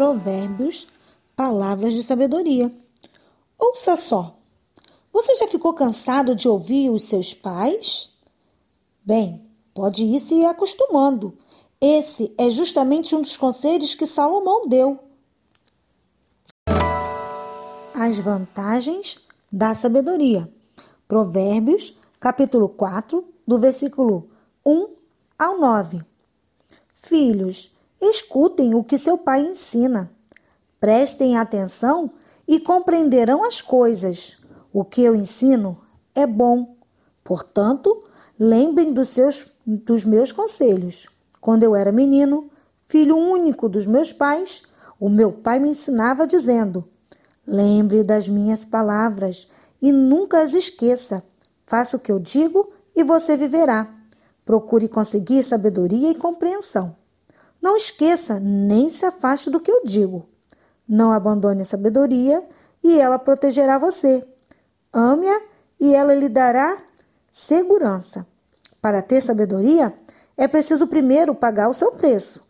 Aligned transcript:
Provérbios, 0.00 0.86
palavras 1.36 1.92
de 1.92 2.02
sabedoria. 2.02 2.74
Ouça 3.58 3.94
só. 3.96 4.34
Você 5.12 5.36
já 5.36 5.46
ficou 5.46 5.74
cansado 5.74 6.34
de 6.34 6.48
ouvir 6.48 6.88
os 6.88 7.04
seus 7.04 7.34
pais? 7.34 8.16
Bem, 9.04 9.44
pode 9.74 10.02
ir 10.02 10.18
se 10.18 10.42
acostumando. 10.46 11.36
Esse 11.78 12.34
é 12.38 12.48
justamente 12.48 13.14
um 13.14 13.20
dos 13.20 13.36
conselhos 13.36 13.94
que 13.94 14.06
Salomão 14.06 14.66
deu. 14.66 14.98
As 17.92 18.18
vantagens 18.20 19.20
da 19.52 19.74
sabedoria. 19.74 20.50
Provérbios, 21.06 21.94
capítulo 22.18 22.70
4, 22.70 23.22
do 23.46 23.58
versículo 23.58 24.30
1 24.64 24.94
ao 25.38 25.60
9. 25.60 26.02
Filhos, 26.94 27.78
escutem 28.00 28.74
o 28.74 28.82
que 28.82 28.96
seu 28.96 29.18
pai 29.18 29.40
ensina. 29.40 30.10
Prestem 30.80 31.36
atenção 31.36 32.10
e 32.48 32.58
compreenderão 32.58 33.44
as 33.44 33.60
coisas. 33.60 34.38
O 34.72 34.84
que 34.84 35.02
eu 35.02 35.14
ensino 35.14 35.80
é 36.14 36.26
bom. 36.26 36.76
Portanto, 37.22 38.02
lembrem 38.38 38.92
dos, 38.92 39.08
seus, 39.08 39.52
dos 39.66 40.04
meus 40.04 40.32
conselhos. 40.32 41.06
Quando 41.40 41.62
eu 41.62 41.76
era 41.76 41.92
menino, 41.92 42.50
filho 42.86 43.16
único 43.16 43.68
dos 43.68 43.86
meus 43.86 44.12
pais, 44.12 44.62
o 44.98 45.08
meu 45.08 45.32
pai 45.32 45.58
me 45.58 45.70
ensinava 45.70 46.26
dizendo: 46.26 46.88
Lembre 47.46 48.02
das 48.02 48.28
minhas 48.28 48.64
palavras 48.64 49.48
e 49.80 49.92
nunca 49.92 50.42
as 50.42 50.54
esqueça. 50.54 51.22
Faça 51.66 51.96
o 51.96 52.00
que 52.00 52.10
eu 52.10 52.18
digo 52.18 52.72
e 52.94 53.02
você 53.02 53.36
viverá. 53.36 53.88
Procure 54.44 54.88
conseguir 54.88 55.42
sabedoria 55.42 56.10
e 56.10 56.14
compreensão. 56.14 56.99
Não 57.60 57.76
esqueça 57.76 58.40
nem 58.40 58.88
se 58.88 59.04
afaste 59.04 59.50
do 59.50 59.60
que 59.60 59.70
eu 59.70 59.84
digo. 59.84 60.26
Não 60.88 61.12
abandone 61.12 61.62
a 61.62 61.64
sabedoria 61.64 62.42
e 62.82 62.98
ela 62.98 63.18
protegerá 63.18 63.78
você. 63.78 64.26
Ame-a 64.92 65.42
e 65.78 65.94
ela 65.94 66.14
lhe 66.14 66.28
dará 66.28 66.78
segurança. 67.30 68.26
Para 68.80 69.02
ter 69.02 69.20
sabedoria, 69.20 69.94
é 70.36 70.48
preciso 70.48 70.86
primeiro 70.86 71.34
pagar 71.34 71.68
o 71.68 71.74
seu 71.74 71.92
preço. 71.92 72.42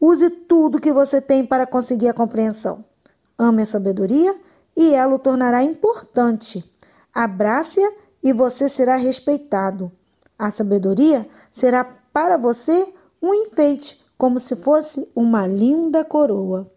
Use 0.00 0.28
tudo 0.28 0.80
que 0.80 0.92
você 0.92 1.20
tem 1.20 1.46
para 1.46 1.66
conseguir 1.66 2.08
a 2.08 2.14
compreensão. 2.14 2.84
Ame 3.38 3.62
a 3.62 3.66
sabedoria 3.66 4.36
e 4.76 4.94
ela 4.94 5.14
o 5.14 5.18
tornará 5.18 5.62
importante. 5.62 6.64
Abrace-a 7.14 7.92
e 8.22 8.32
você 8.32 8.68
será 8.68 8.96
respeitado. 8.96 9.90
A 10.38 10.50
sabedoria 10.50 11.28
será 11.50 11.84
para 11.84 12.36
você 12.36 12.92
um 13.20 13.34
enfeite, 13.34 14.04
como 14.18 14.40
se 14.40 14.56
fosse 14.56 15.08
uma 15.14 15.46
linda 15.46 16.04
coroa. 16.04 16.68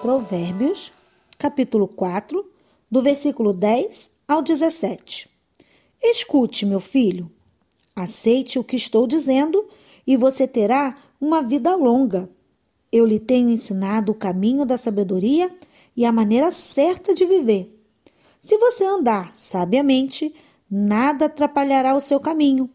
Provérbios, 0.00 0.92
capítulo 1.36 1.88
4, 1.88 2.48
do 2.88 3.02
versículo 3.02 3.52
10 3.52 4.12
ao 4.28 4.40
17. 4.40 5.28
Escute, 6.00 6.64
meu 6.64 6.78
filho, 6.78 7.28
aceite 7.96 8.60
o 8.60 8.64
que 8.64 8.76
estou 8.76 9.08
dizendo 9.08 9.68
e 10.06 10.16
você 10.16 10.46
terá 10.46 10.96
uma 11.20 11.42
vida 11.42 11.74
longa. 11.74 12.30
Eu 12.92 13.04
lhe 13.04 13.18
tenho 13.18 13.50
ensinado 13.50 14.12
o 14.12 14.14
caminho 14.14 14.64
da 14.64 14.76
sabedoria 14.76 15.52
e 15.96 16.04
a 16.04 16.12
maneira 16.12 16.52
certa 16.52 17.12
de 17.12 17.26
viver. 17.26 17.74
Se 18.38 18.56
você 18.58 18.84
andar 18.84 19.34
sabiamente, 19.34 20.32
nada 20.70 21.26
atrapalhará 21.26 21.96
o 21.96 22.00
seu 22.00 22.20
caminho 22.20 22.70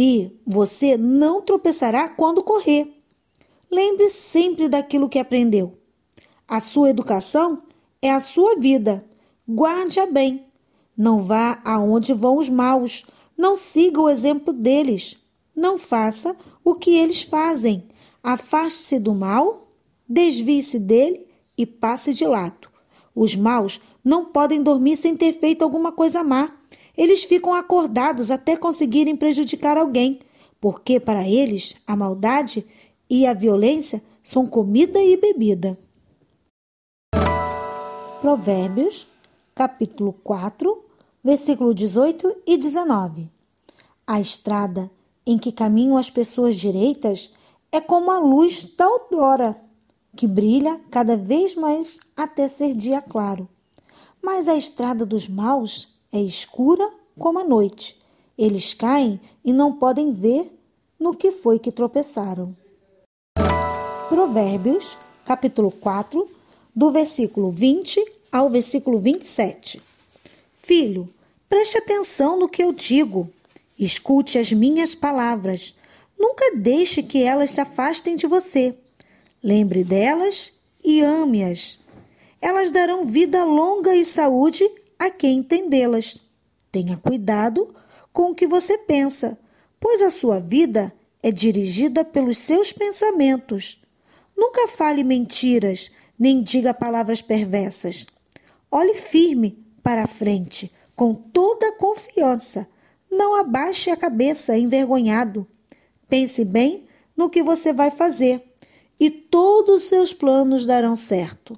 e 0.00 0.30
você 0.46 0.96
não 0.96 1.42
tropeçará 1.42 2.08
quando 2.08 2.44
correr. 2.44 3.02
Lembre 3.68 4.08
sempre 4.08 4.68
daquilo 4.68 5.08
que 5.08 5.18
aprendeu. 5.18 5.72
A 6.46 6.60
sua 6.60 6.90
educação 6.90 7.64
é 8.00 8.08
a 8.08 8.20
sua 8.20 8.54
vida. 8.54 9.04
Guarde-a 9.50 10.06
bem. 10.06 10.46
Não 10.96 11.20
vá 11.24 11.60
aonde 11.64 12.14
vão 12.14 12.38
os 12.38 12.48
maus. 12.48 13.06
Não 13.36 13.56
siga 13.56 14.00
o 14.00 14.08
exemplo 14.08 14.52
deles. 14.52 15.18
Não 15.52 15.76
faça 15.76 16.36
o 16.62 16.76
que 16.76 16.96
eles 16.96 17.22
fazem. 17.22 17.88
Afaste-se 18.22 19.00
do 19.00 19.12
mal, 19.12 19.72
desvie-se 20.08 20.78
dele 20.78 21.26
e 21.56 21.66
passe 21.66 22.14
de 22.14 22.24
lado. 22.24 22.68
Os 23.16 23.34
maus 23.34 23.80
não 24.04 24.26
podem 24.26 24.62
dormir 24.62 24.96
sem 24.96 25.16
ter 25.16 25.32
feito 25.40 25.62
alguma 25.62 25.90
coisa 25.90 26.22
má. 26.22 26.52
Eles 26.98 27.22
ficam 27.22 27.54
acordados 27.54 28.28
até 28.28 28.56
conseguirem 28.56 29.14
prejudicar 29.14 29.78
alguém, 29.78 30.18
porque 30.60 30.98
para 30.98 31.28
eles 31.28 31.76
a 31.86 31.94
maldade 31.94 32.66
e 33.08 33.24
a 33.24 33.32
violência 33.32 34.02
são 34.20 34.44
comida 34.44 34.98
e 35.00 35.16
bebida. 35.16 35.78
Provérbios, 38.20 39.06
capítulo 39.54 40.12
4, 40.12 40.76
versículo 41.22 41.72
18 41.72 42.42
e 42.44 42.56
19. 42.56 43.30
A 44.04 44.20
estrada 44.20 44.90
em 45.24 45.38
que 45.38 45.52
caminham 45.52 45.96
as 45.96 46.10
pessoas 46.10 46.56
direitas 46.56 47.32
é 47.70 47.80
como 47.80 48.10
a 48.10 48.18
luz 48.18 48.64
da 48.76 48.86
aurora, 48.86 49.56
que 50.16 50.26
brilha 50.26 50.80
cada 50.90 51.16
vez 51.16 51.54
mais 51.54 52.00
até 52.16 52.48
ser 52.48 52.74
dia 52.74 53.00
claro. 53.00 53.48
Mas 54.20 54.48
a 54.48 54.56
estrada 54.56 55.06
dos 55.06 55.28
maus 55.28 55.96
é 56.12 56.20
escura 56.20 56.88
como 57.18 57.38
a 57.38 57.44
noite. 57.44 57.96
Eles 58.36 58.72
caem 58.72 59.20
e 59.44 59.52
não 59.52 59.72
podem 59.72 60.12
ver 60.12 60.50
no 60.98 61.14
que 61.14 61.32
foi 61.32 61.58
que 61.58 61.72
tropeçaram. 61.72 62.56
Provérbios, 64.08 64.96
capítulo 65.24 65.70
4, 65.70 66.28
do 66.74 66.90
versículo 66.90 67.50
20 67.50 68.04
ao 68.30 68.48
versículo 68.48 68.98
27. 68.98 69.82
Filho, 70.56 71.08
preste 71.48 71.76
atenção 71.76 72.38
no 72.38 72.48
que 72.48 72.62
eu 72.62 72.72
digo. 72.72 73.28
Escute 73.78 74.38
as 74.38 74.52
minhas 74.52 74.94
palavras. 74.94 75.74
Nunca 76.18 76.56
deixe 76.56 77.02
que 77.02 77.22
elas 77.22 77.50
se 77.50 77.60
afastem 77.60 78.16
de 78.16 78.26
você. 78.26 78.74
Lembre 79.42 79.84
delas 79.84 80.52
e 80.84 81.00
ame-as. 81.00 81.78
Elas 82.40 82.70
darão 82.70 83.04
vida 83.04 83.44
longa 83.44 83.94
e 83.94 84.04
saúde 84.04 84.68
a 84.98 85.10
quem 85.10 85.38
entendê-las. 85.38 86.18
Tenha 86.72 86.96
cuidado 86.96 87.74
com 88.12 88.30
o 88.30 88.34
que 88.34 88.46
você 88.46 88.76
pensa, 88.78 89.38
pois 89.78 90.02
a 90.02 90.10
sua 90.10 90.40
vida 90.40 90.92
é 91.22 91.30
dirigida 91.30 92.04
pelos 92.04 92.38
seus 92.38 92.72
pensamentos. 92.72 93.82
Nunca 94.36 94.68
fale 94.68 95.02
mentiras, 95.04 95.90
nem 96.18 96.42
diga 96.42 96.74
palavras 96.74 97.22
perversas. 97.22 98.06
Olhe 98.70 98.94
firme 98.94 99.64
para 99.82 100.04
a 100.04 100.06
frente, 100.06 100.70
com 100.94 101.14
toda 101.14 101.68
a 101.68 101.72
confiança. 101.72 102.68
Não 103.10 103.36
abaixe 103.36 103.90
a 103.90 103.96
cabeça 103.96 104.56
envergonhado. 104.56 105.46
Pense 106.08 106.44
bem 106.44 106.86
no 107.16 107.30
que 107.30 107.42
você 107.42 107.72
vai 107.72 107.90
fazer 107.90 108.42
e 109.00 109.10
todos 109.10 109.82
os 109.82 109.88
seus 109.88 110.12
planos 110.12 110.66
darão 110.66 110.96
certo. 110.96 111.56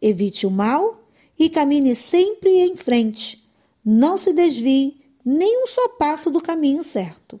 Evite 0.00 0.46
o 0.46 0.50
mal 0.50 1.07
e 1.38 1.48
camine 1.48 1.94
sempre 1.94 2.50
em 2.50 2.76
frente. 2.76 3.42
Não 3.84 4.16
se 4.16 4.32
desvie 4.32 5.00
nem 5.24 5.62
um 5.62 5.66
só 5.66 5.88
passo 5.90 6.30
do 6.30 6.40
caminho 6.40 6.82
certo. 6.82 7.38